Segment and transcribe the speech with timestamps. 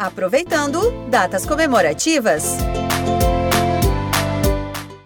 [0.00, 2.56] Aproveitando datas comemorativas.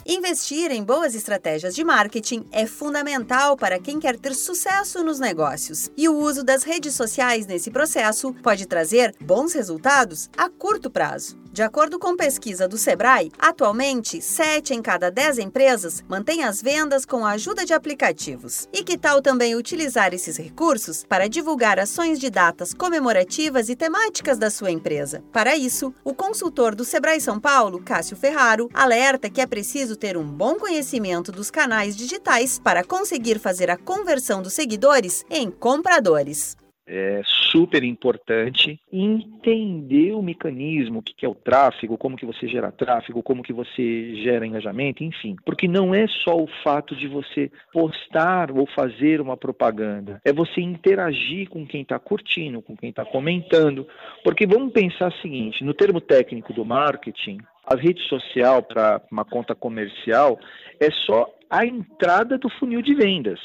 [0.06, 5.90] Investir em boas estratégias de marketing é fundamental para quem quer ter sucesso nos negócios.
[5.96, 11.43] E o uso das redes sociais nesse processo pode trazer bons resultados a curto prazo.
[11.54, 17.06] De acordo com pesquisa do Sebrae, atualmente 7 em cada 10 empresas mantêm as vendas
[17.06, 18.68] com a ajuda de aplicativos.
[18.72, 24.36] E que tal também utilizar esses recursos para divulgar ações de datas comemorativas e temáticas
[24.36, 25.22] da sua empresa?
[25.32, 30.16] Para isso, o consultor do Sebrae São Paulo, Cássio Ferraro, alerta que é preciso ter
[30.16, 36.56] um bom conhecimento dos canais digitais para conseguir fazer a conversão dos seguidores em compradores
[36.86, 42.70] é super importante entender o mecanismo, o que é o tráfego, como que você gera
[42.70, 45.36] tráfego, como que você gera engajamento, enfim.
[45.44, 50.60] Porque não é só o fato de você postar ou fazer uma propaganda, é você
[50.60, 53.86] interagir com quem está curtindo, com quem está comentando.
[54.22, 59.24] Porque vamos pensar o seguinte, no termo técnico do marketing, a rede social para uma
[59.24, 60.38] conta comercial
[60.78, 63.40] é só a entrada do funil de vendas.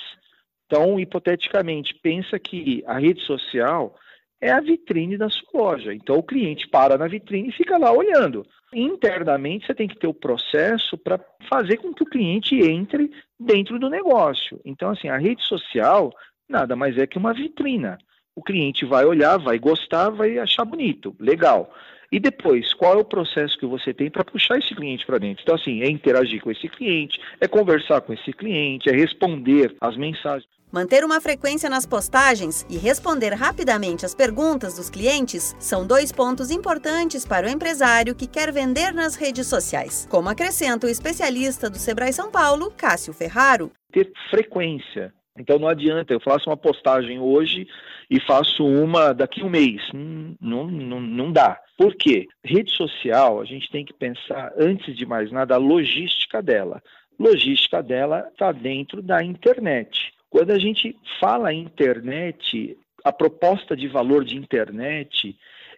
[0.70, 3.95] Então, hipoteticamente, pensa que a rede social
[4.39, 5.92] é a vitrine da sua loja.
[5.95, 8.45] Então, o cliente para na vitrine e fica lá olhando.
[8.72, 13.80] Internamente, você tem que ter o processo para fazer com que o cliente entre dentro
[13.80, 14.61] do negócio.
[14.64, 16.14] Então, assim, a rede social
[16.48, 17.98] nada mais é que uma vitrina.
[18.36, 21.73] O cliente vai olhar, vai gostar, vai achar bonito, legal.
[22.11, 25.44] E depois, qual é o processo que você tem para puxar esse cliente para dentro?
[25.44, 29.95] Então, assim, é interagir com esse cliente, é conversar com esse cliente, é responder as
[29.95, 30.50] mensagens.
[30.72, 36.52] Manter uma frequência nas postagens e responder rapidamente às perguntas dos clientes são dois pontos
[36.52, 41.78] importantes para o empresário que quer vender nas redes sociais, como acrescenta o especialista do
[41.78, 43.72] Sebrae São Paulo, Cássio Ferraro.
[43.92, 45.11] Ter frequência.
[45.36, 47.67] Então não adianta, eu faço uma postagem hoje
[48.08, 49.81] e faço uma daqui a um mês.
[49.92, 51.59] Hum, não, não, não dá.
[51.80, 52.28] Por quê?
[52.45, 56.80] Rede social, a gente tem que pensar, antes de mais nada, a logística dela.
[57.20, 60.08] Logística dela está dentro da internet.
[60.30, 65.36] Quando a gente fala internet, a proposta de valor de internet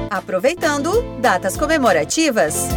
[0.09, 2.69] Aproveitando datas comemorativas.